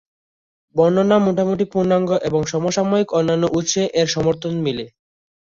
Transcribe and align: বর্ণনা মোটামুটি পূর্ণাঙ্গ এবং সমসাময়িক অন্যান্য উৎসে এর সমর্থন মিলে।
বর্ণনা 0.75 1.17
মোটামুটি 1.19 1.65
পূর্ণাঙ্গ 1.73 2.09
এবং 2.27 2.41
সমসাময়িক 2.45 3.09
অন্যান্য 3.19 3.45
উৎসে 3.57 3.83
এর 3.99 4.07
সমর্থন 4.07 4.53
মিলে। 4.65 4.85